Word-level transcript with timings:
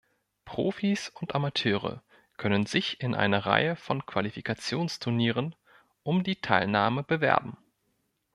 Profis 0.45 1.09
und 1.09 1.35
Amateure 1.35 2.01
können 2.37 2.65
sich 2.65 3.01
in 3.01 3.13
einer 3.13 3.45
Reihe 3.45 3.75
von 3.75 4.03
Qualifikationsturnieren 4.07 5.53
um 6.01 6.23
die 6.23 6.37
Teilnahme 6.37 7.03
bewerben. 7.03 7.55